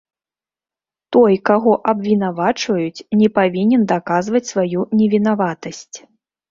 Той, 1.15 1.33
каго 1.49 1.75
абвінавачваюць, 1.93 3.05
не 3.23 3.27
павінен 3.37 3.81
даказваць 3.93 4.47
сваю 4.53 4.79
невінаватасць. 5.01 5.97